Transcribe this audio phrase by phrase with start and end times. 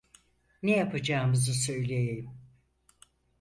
[0.63, 2.29] Ne yapacağımızı söyleyeyim.